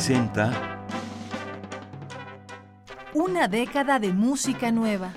presenta 0.00 0.50
Una 3.12 3.48
década 3.48 3.98
de 3.98 4.14
música 4.14 4.72
nueva. 4.72 5.12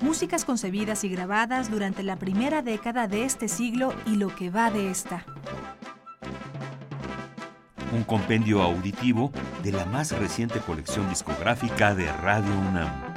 Músicas 0.00 0.44
concebidas 0.44 1.02
y 1.02 1.08
grabadas 1.08 1.68
durante 1.68 2.04
la 2.04 2.14
primera 2.14 2.62
década 2.62 3.08
de 3.08 3.24
este 3.24 3.48
siglo 3.48 3.92
y 4.06 4.14
lo 4.14 4.32
que 4.32 4.50
va 4.50 4.70
de 4.70 4.90
esta. 4.90 5.24
un 7.92 8.04
compendio 8.04 8.62
auditivo 8.62 9.32
de 9.64 9.72
la 9.72 9.84
más 9.86 10.12
reciente 10.12 10.60
colección 10.60 11.08
discográfica 11.08 11.96
de 11.96 12.06
Radio 12.12 12.52
UNAM. 12.70 13.07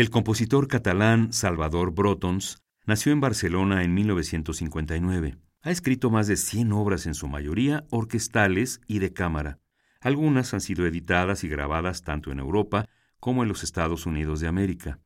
El 0.00 0.08
compositor 0.08 0.66
catalán 0.66 1.30
Salvador 1.30 1.92
Brotons 1.92 2.62
nació 2.86 3.12
en 3.12 3.20
Barcelona 3.20 3.84
en 3.84 3.92
1959. 3.92 5.36
Ha 5.60 5.70
escrito 5.70 6.08
más 6.08 6.26
de 6.26 6.38
100 6.38 6.72
obras 6.72 7.04
en 7.04 7.12
su 7.12 7.28
mayoría 7.28 7.84
orquestales 7.90 8.80
y 8.86 9.00
de 9.00 9.12
cámara. 9.12 9.58
Algunas 10.00 10.54
han 10.54 10.62
sido 10.62 10.86
editadas 10.86 11.44
y 11.44 11.48
grabadas 11.48 12.00
tanto 12.00 12.32
en 12.32 12.38
Europa 12.38 12.86
como 13.18 13.42
en 13.42 13.50
los 13.50 13.62
Estados 13.62 14.06
Unidos 14.06 14.40
de 14.40 14.48
América. 14.48 15.00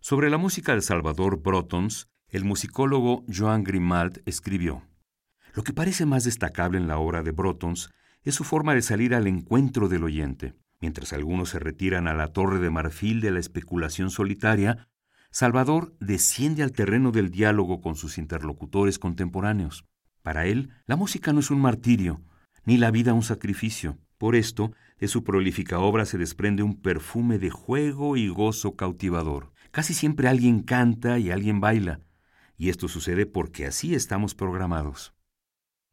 Sobre 0.00 0.28
la 0.28 0.38
música 0.38 0.74
de 0.74 0.82
Salvador 0.82 1.40
Brotons, 1.40 2.08
el 2.26 2.44
musicólogo 2.44 3.24
Joan 3.32 3.62
Grimald 3.62 4.22
escribió: 4.26 4.82
Lo 5.54 5.62
que 5.62 5.72
parece 5.72 6.04
más 6.04 6.24
destacable 6.24 6.78
en 6.78 6.88
la 6.88 6.98
obra 6.98 7.22
de 7.22 7.30
Brotons 7.30 7.90
es 8.24 8.34
su 8.34 8.42
forma 8.42 8.74
de 8.74 8.82
salir 8.82 9.14
al 9.14 9.28
encuentro 9.28 9.88
del 9.88 10.02
oyente. 10.02 10.56
Mientras 10.82 11.12
algunos 11.12 11.50
se 11.50 11.60
retiran 11.60 12.08
a 12.08 12.12
la 12.12 12.26
torre 12.26 12.58
de 12.58 12.68
marfil 12.68 13.20
de 13.20 13.30
la 13.30 13.38
especulación 13.38 14.10
solitaria, 14.10 14.88
Salvador 15.30 15.96
desciende 16.00 16.64
al 16.64 16.72
terreno 16.72 17.12
del 17.12 17.30
diálogo 17.30 17.80
con 17.80 17.94
sus 17.94 18.18
interlocutores 18.18 18.98
contemporáneos. 18.98 19.86
Para 20.22 20.46
él, 20.46 20.70
la 20.86 20.96
música 20.96 21.32
no 21.32 21.38
es 21.38 21.52
un 21.52 21.60
martirio, 21.60 22.20
ni 22.64 22.78
la 22.78 22.90
vida 22.90 23.14
un 23.14 23.22
sacrificio. 23.22 23.96
Por 24.18 24.34
esto, 24.34 24.72
de 24.98 25.06
su 25.06 25.22
prolífica 25.22 25.78
obra 25.78 26.04
se 26.04 26.18
desprende 26.18 26.64
un 26.64 26.80
perfume 26.80 27.38
de 27.38 27.50
juego 27.50 28.16
y 28.16 28.28
gozo 28.28 28.74
cautivador. 28.74 29.52
Casi 29.70 29.94
siempre 29.94 30.26
alguien 30.26 30.62
canta 30.62 31.20
y 31.20 31.30
alguien 31.30 31.60
baila, 31.60 32.00
y 32.56 32.70
esto 32.70 32.88
sucede 32.88 33.24
porque 33.24 33.66
así 33.66 33.94
estamos 33.94 34.34
programados. 34.34 35.14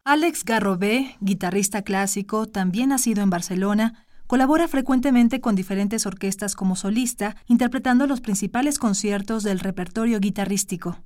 Alex 0.03 0.43
Garrobé, 0.43 1.15
guitarrista 1.21 1.83
clásico, 1.83 2.47
también 2.47 2.89
nacido 2.89 3.21
en 3.21 3.29
Barcelona, 3.29 4.07
colabora 4.29 4.67
frecuentemente 4.67 5.41
con 5.41 5.55
diferentes 5.55 6.05
orquestas 6.05 6.53
como 6.53 6.75
solista, 6.75 7.35
interpretando 7.47 8.05
los 8.05 8.21
principales 8.21 8.77
conciertos 8.77 9.41
del 9.41 9.59
repertorio 9.59 10.19
guitarrístico. 10.19 10.99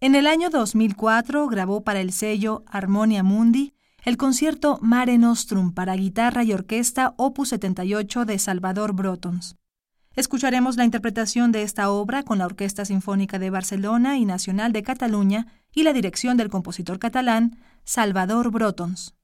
En 0.00 0.14
el 0.14 0.28
año 0.28 0.50
2004 0.50 1.48
grabó 1.48 1.82
para 1.82 2.00
el 2.00 2.12
sello 2.12 2.62
Harmonia 2.68 3.24
Mundi 3.24 3.74
el 4.04 4.16
concierto 4.16 4.78
Mare 4.82 5.18
Nostrum 5.18 5.72
para 5.72 5.96
guitarra 5.96 6.44
y 6.44 6.52
orquesta 6.52 7.12
Opus 7.16 7.48
78 7.48 8.24
de 8.24 8.38
Salvador 8.38 8.92
Brotons. 8.92 9.56
Escucharemos 10.14 10.76
la 10.76 10.84
interpretación 10.84 11.50
de 11.50 11.64
esta 11.64 11.90
obra 11.90 12.22
con 12.22 12.38
la 12.38 12.46
Orquesta 12.46 12.84
Sinfónica 12.84 13.40
de 13.40 13.50
Barcelona 13.50 14.16
y 14.16 14.24
Nacional 14.24 14.72
de 14.72 14.84
Cataluña 14.84 15.48
y 15.74 15.82
la 15.82 15.92
dirección 15.92 16.36
del 16.36 16.50
compositor 16.50 17.00
catalán 17.00 17.58
Salvador 17.82 18.52
Brotons. 18.52 19.16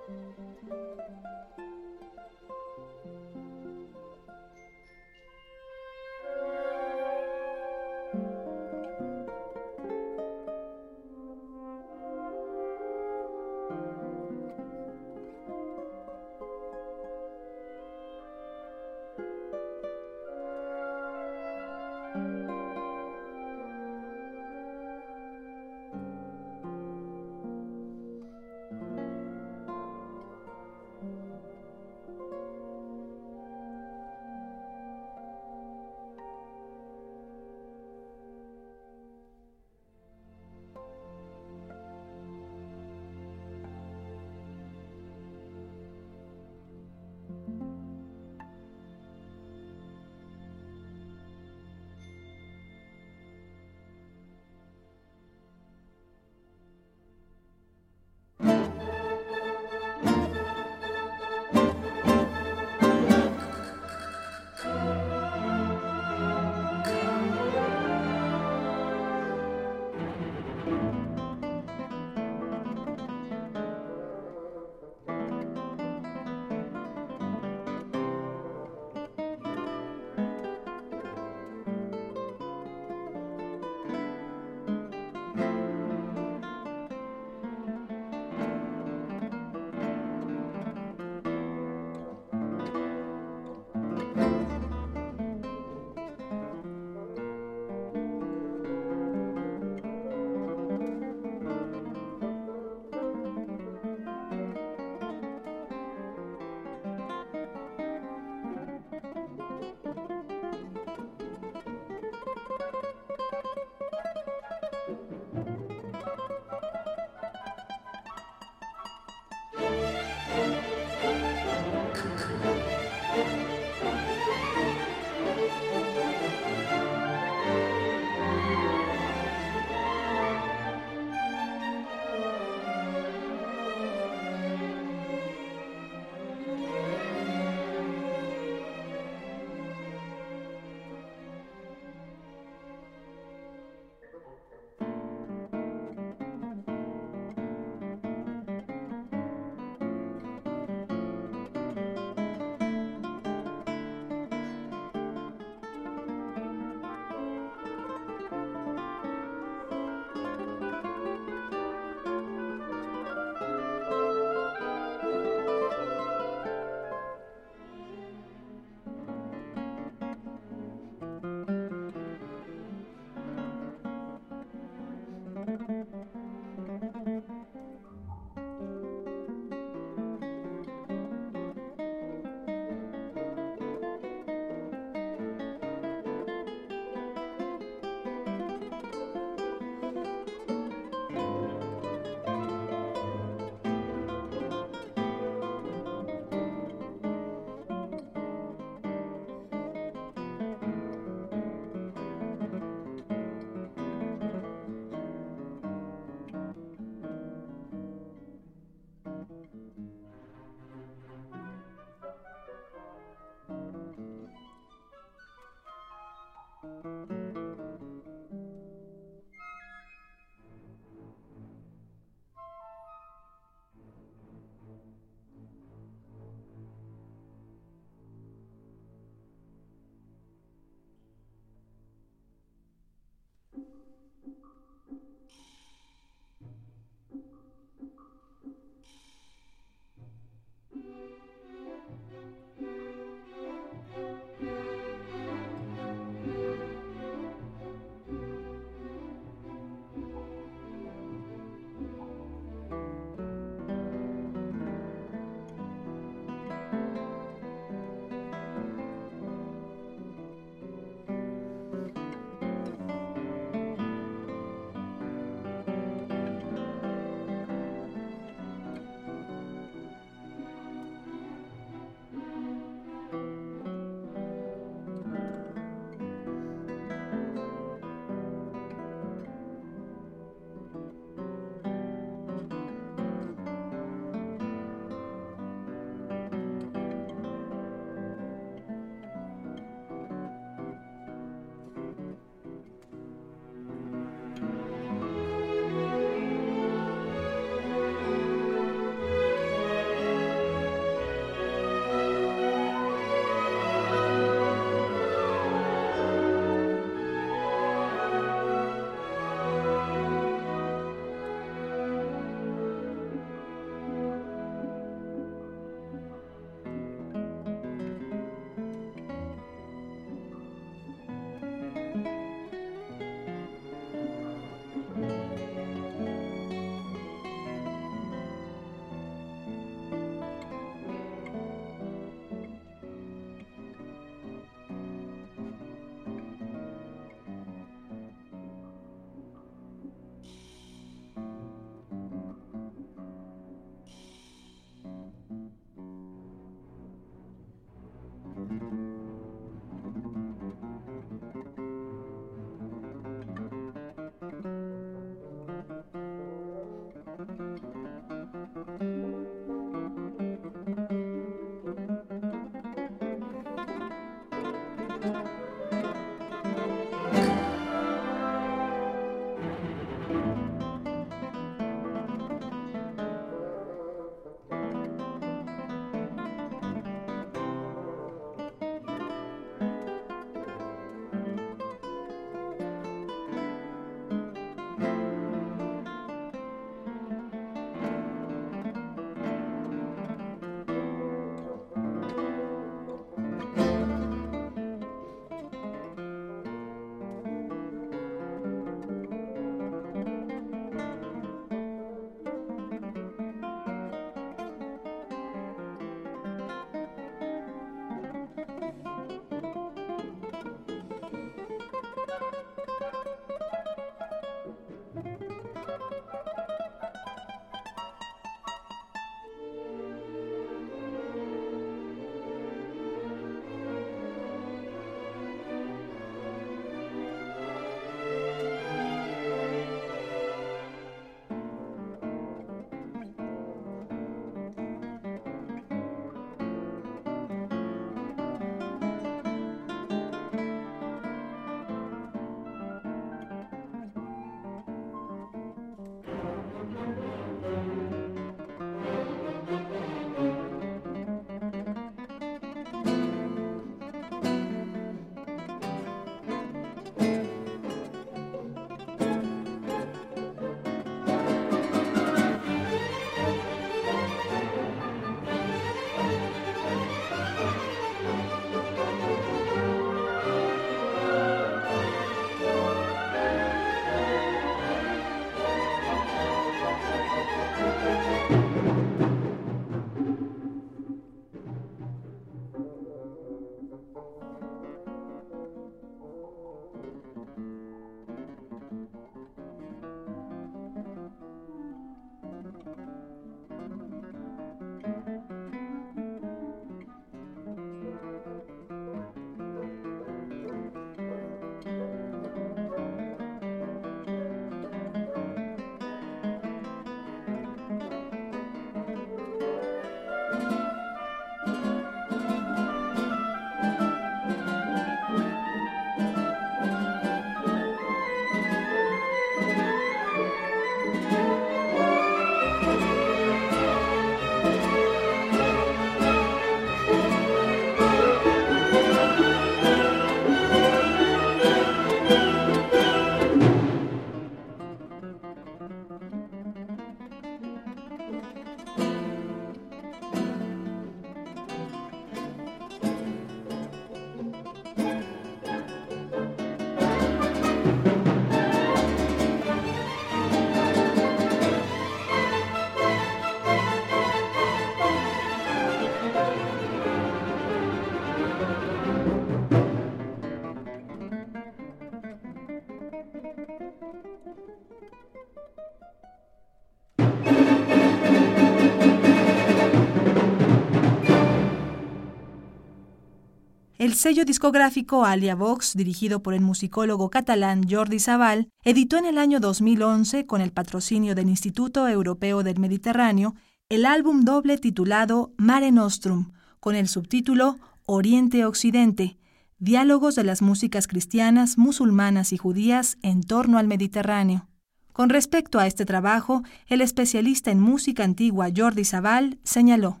El 573.94 574.00
sello 574.00 574.24
discográfico 574.24 575.04
Alia 575.04 575.36
Vox, 575.36 575.74
dirigido 575.76 576.20
por 576.20 576.34
el 576.34 576.40
musicólogo 576.40 577.10
catalán 577.10 577.62
Jordi 577.70 578.00
Sabal, 578.00 578.48
editó 578.64 578.96
en 578.96 579.04
el 579.04 579.18
año 579.18 579.38
2011, 579.38 580.26
con 580.26 580.40
el 580.40 580.50
patrocinio 580.50 581.14
del 581.14 581.28
Instituto 581.28 581.86
Europeo 581.86 582.42
del 582.42 582.58
Mediterráneo, 582.58 583.36
el 583.68 583.86
álbum 583.86 584.24
doble 584.24 584.58
titulado 584.58 585.32
Mare 585.36 585.70
Nostrum, 585.70 586.32
con 586.58 586.74
el 586.74 586.88
subtítulo 586.88 587.60
Oriente-Occidente, 587.86 589.16
Diálogos 589.60 590.16
de 590.16 590.24
las 590.24 590.42
músicas 590.42 590.88
cristianas, 590.88 591.56
musulmanas 591.56 592.32
y 592.32 592.36
judías 592.36 592.98
en 593.00 593.22
torno 593.22 593.58
al 593.58 593.68
Mediterráneo. 593.68 594.48
Con 594.92 595.08
respecto 595.08 595.60
a 595.60 595.68
este 595.68 595.86
trabajo, 595.86 596.42
el 596.66 596.80
especialista 596.80 597.52
en 597.52 597.60
música 597.60 598.02
antigua 598.02 598.48
Jordi 598.54 598.84
Sabal 598.84 599.38
señaló. 599.44 600.00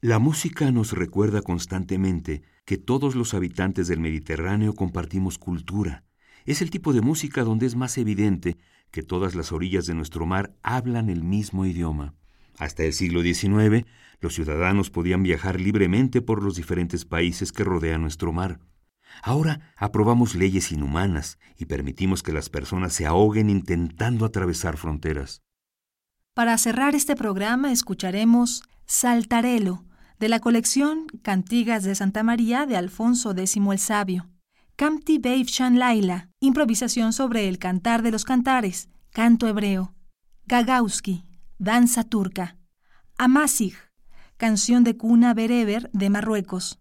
La 0.00 0.20
música 0.20 0.70
nos 0.70 0.92
recuerda 0.92 1.42
constantemente 1.42 2.53
que 2.64 2.78
todos 2.78 3.14
los 3.14 3.34
habitantes 3.34 3.88
del 3.88 4.00
Mediterráneo 4.00 4.74
compartimos 4.74 5.38
cultura. 5.38 6.04
Es 6.44 6.62
el 6.62 6.70
tipo 6.70 6.92
de 6.92 7.00
música 7.00 7.44
donde 7.44 7.66
es 7.66 7.76
más 7.76 7.98
evidente 7.98 8.56
que 8.90 9.02
todas 9.02 9.34
las 9.34 9.52
orillas 9.52 9.86
de 9.86 9.94
nuestro 9.94 10.26
mar 10.26 10.54
hablan 10.62 11.10
el 11.10 11.24
mismo 11.24 11.66
idioma. 11.66 12.14
Hasta 12.58 12.84
el 12.84 12.92
siglo 12.92 13.22
XIX, 13.22 13.86
los 14.20 14.34
ciudadanos 14.34 14.90
podían 14.90 15.22
viajar 15.22 15.60
libremente 15.60 16.22
por 16.22 16.42
los 16.42 16.56
diferentes 16.56 17.04
países 17.04 17.52
que 17.52 17.64
rodean 17.64 18.02
nuestro 18.02 18.32
mar. 18.32 18.60
Ahora 19.22 19.72
aprobamos 19.76 20.34
leyes 20.34 20.72
inhumanas 20.72 21.38
y 21.58 21.66
permitimos 21.66 22.22
que 22.22 22.32
las 22.32 22.48
personas 22.48 22.92
se 22.92 23.06
ahoguen 23.06 23.50
intentando 23.50 24.24
atravesar 24.24 24.76
fronteras. 24.76 25.42
Para 26.34 26.58
cerrar 26.58 26.94
este 26.94 27.14
programa 27.14 27.70
escucharemos 27.70 28.62
Saltarelo, 28.86 29.84
de 30.18 30.28
la 30.28 30.40
colección 30.40 31.06
Cantigas 31.22 31.82
de 31.84 31.94
Santa 31.94 32.22
María 32.22 32.66
de 32.66 32.76
Alfonso 32.76 33.32
X 33.32 33.56
el 33.56 33.78
Sabio. 33.78 34.28
Kamti 34.76 35.18
Beivshan 35.18 35.78
Laila, 35.78 36.30
improvisación 36.40 37.12
sobre 37.12 37.48
el 37.48 37.58
cantar 37.58 38.02
de 38.02 38.10
los 38.10 38.24
cantares, 38.24 38.88
canto 39.10 39.46
hebreo. 39.46 39.94
Gagauski, 40.46 41.24
danza 41.58 42.04
turca. 42.04 42.56
Amasig, 43.16 43.74
canción 44.36 44.82
de 44.82 44.96
cuna 44.96 45.34
bereber 45.34 45.90
de 45.92 46.10
Marruecos. 46.10 46.80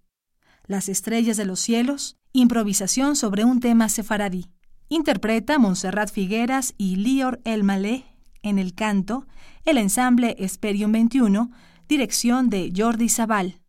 Las 0.65 0.89
estrellas 0.89 1.37
de 1.37 1.45
los 1.45 1.59
cielos, 1.59 2.17
improvisación 2.31 3.15
sobre 3.15 3.45
un 3.45 3.59
tema 3.59 3.89
sefaradí. 3.89 4.49
Interpreta 4.89 5.59
Montserrat 5.59 6.11
Figueras 6.11 6.73
y 6.77 6.95
Lior 6.95 7.41
El 7.45 7.63
Malé 7.63 8.05
en 8.43 8.59
el 8.59 8.75
canto, 8.75 9.25
el 9.65 9.77
ensamble 9.77 10.35
Esperium 10.39 10.91
21, 10.91 11.51
dirección 11.87 12.49
de 12.49 12.71
Jordi 12.75 13.09
Sabal. 13.09 13.59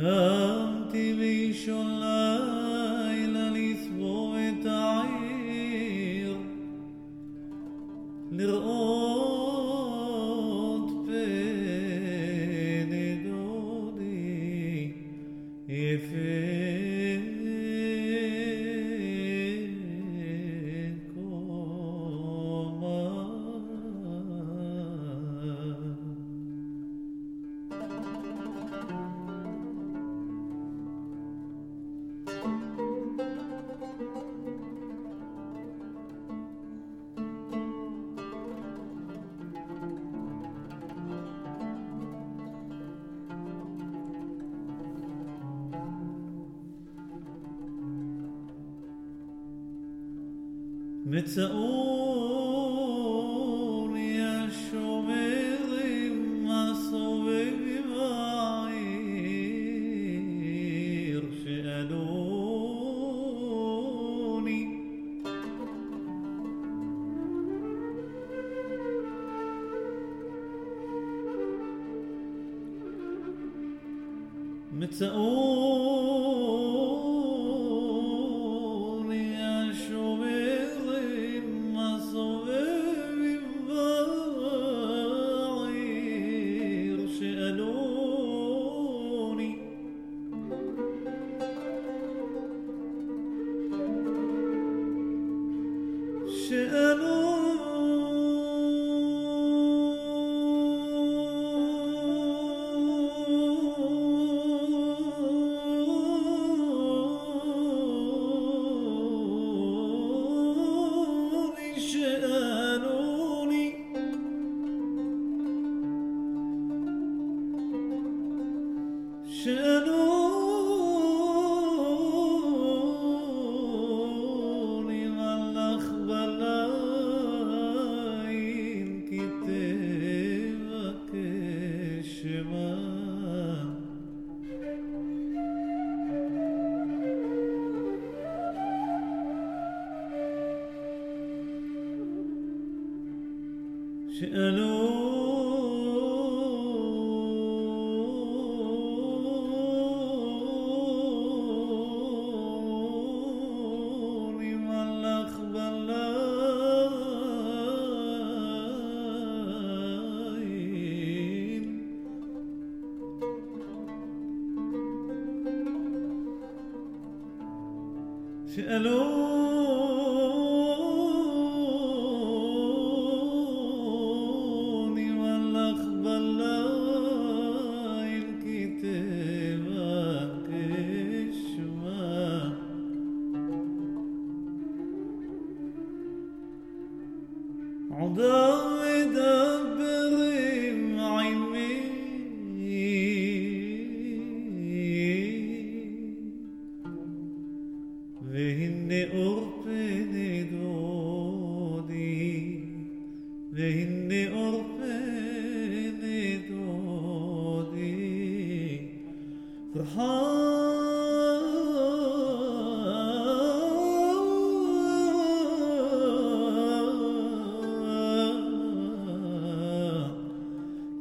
Antivision 0.00 1.90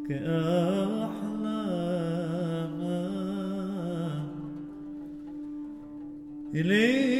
كأحلام 0.09 1.07
إليه 6.55 7.16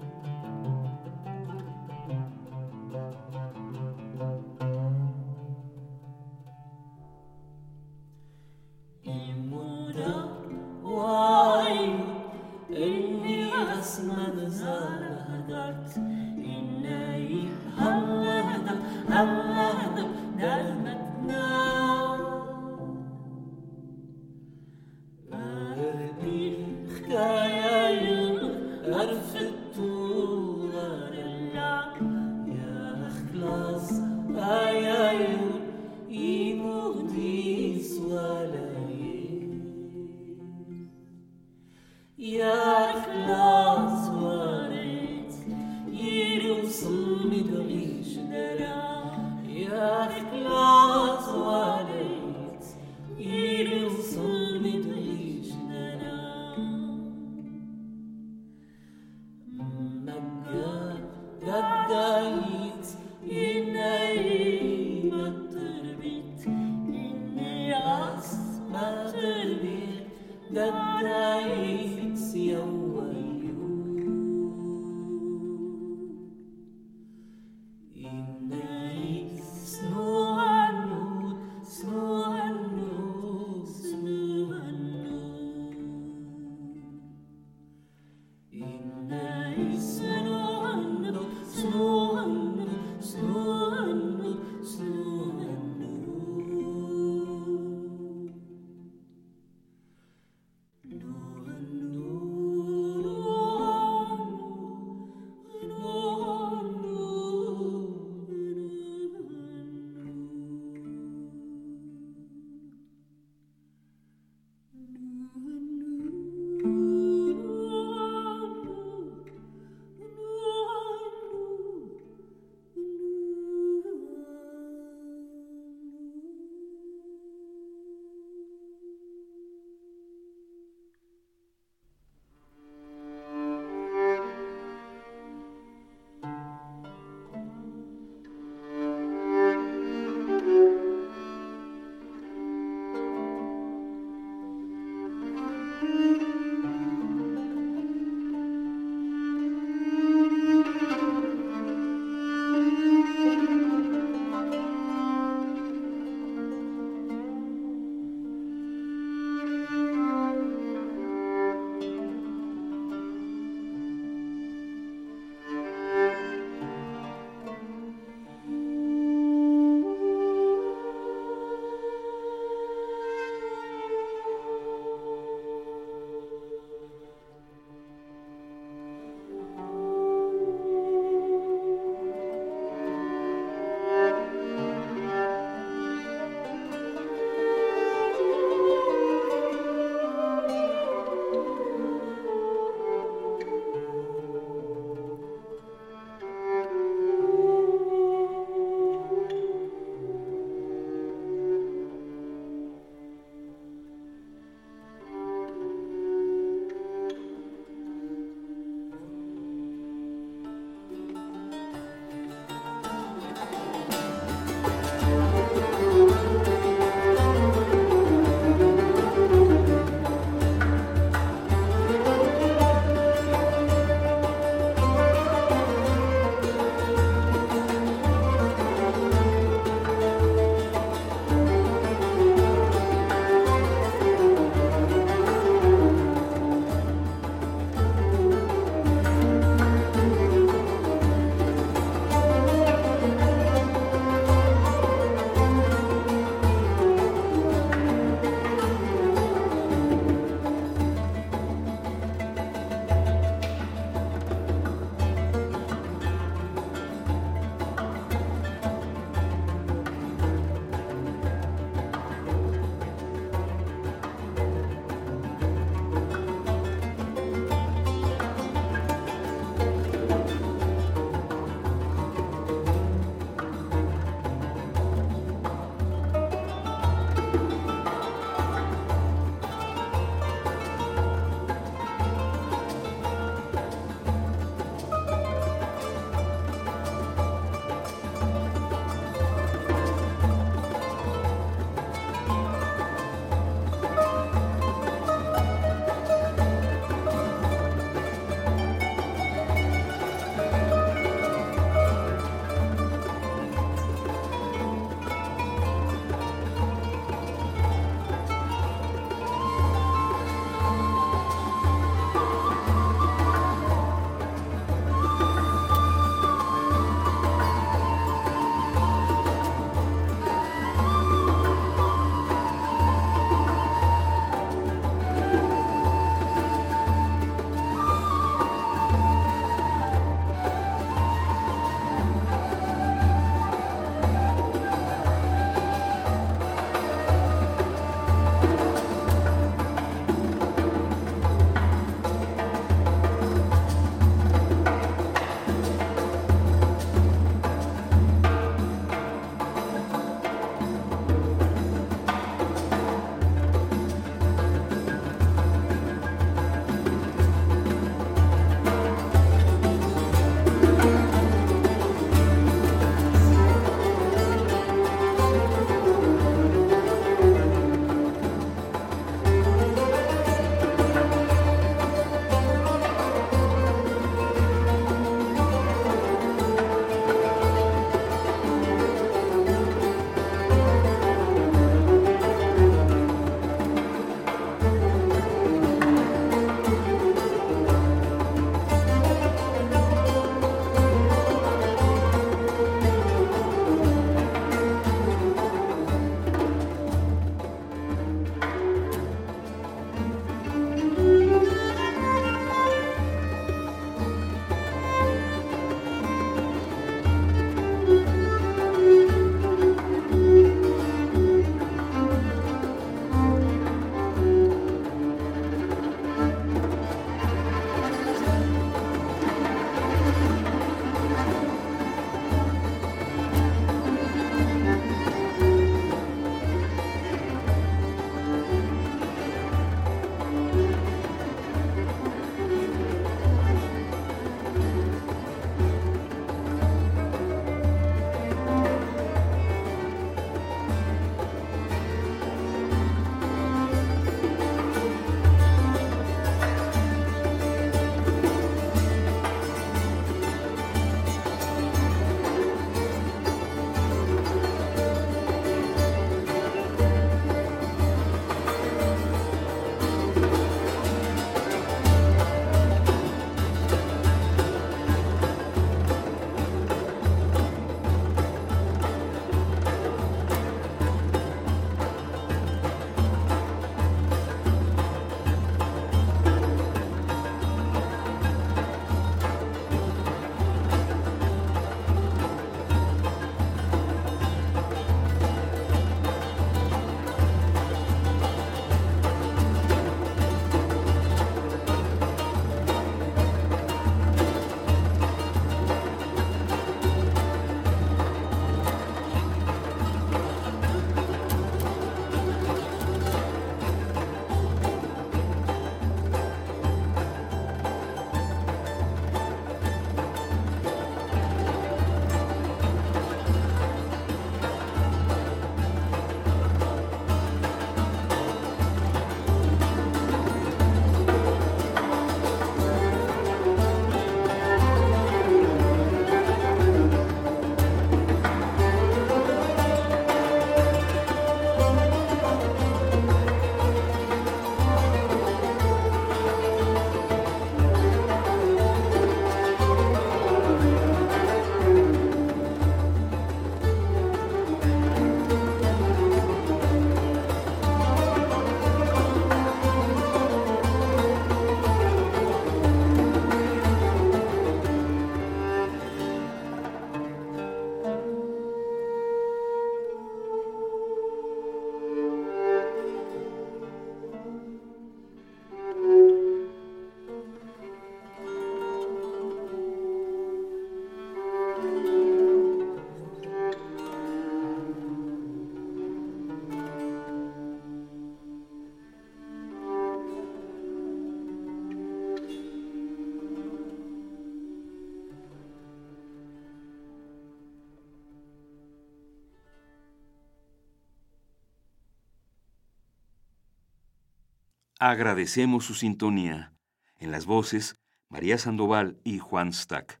Agradecemos 594.80 595.64
su 595.64 595.74
sintonía. 595.74 596.52
En 597.00 597.10
las 597.10 597.26
voces, 597.26 597.74
María 598.08 598.38
Sandoval 598.38 599.00
y 599.02 599.18
Juan 599.18 599.52
Stack. 599.52 600.00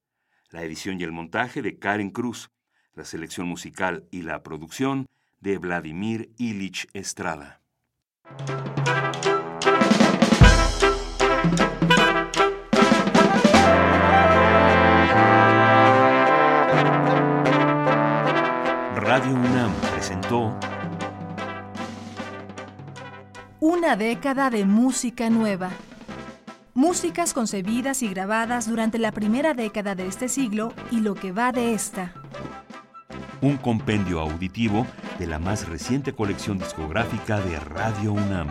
La 0.50 0.62
edición 0.62 1.00
y 1.00 1.02
el 1.02 1.10
montaje 1.10 1.62
de 1.62 1.80
Karen 1.80 2.10
Cruz. 2.10 2.52
La 2.94 3.04
selección 3.04 3.48
musical 3.48 4.06
y 4.12 4.22
la 4.22 4.44
producción 4.44 5.08
de 5.40 5.58
Vladimir 5.58 6.30
Ilich 6.38 6.86
Estrada. 6.92 7.60
Radio 18.94 19.34
UNAM 19.34 19.72
presentó 19.92 20.56
Una 23.78 23.94
década 23.94 24.50
de 24.50 24.64
música 24.64 25.30
nueva. 25.30 25.70
Músicas 26.74 27.32
concebidas 27.32 28.02
y 28.02 28.08
grabadas 28.08 28.68
durante 28.68 28.98
la 28.98 29.12
primera 29.12 29.54
década 29.54 29.94
de 29.94 30.08
este 30.08 30.28
siglo 30.28 30.72
y 30.90 30.98
lo 30.98 31.14
que 31.14 31.30
va 31.30 31.52
de 31.52 31.74
esta. 31.74 32.12
un 33.40 33.56
compendio 33.56 34.18
auditivo 34.18 34.84
de 35.20 35.28
la 35.28 35.38
más 35.38 35.68
reciente 35.68 36.12
colección 36.12 36.58
discográfica 36.58 37.38
de 37.38 37.60
Radio 37.60 38.14
UNAM. 38.14 38.48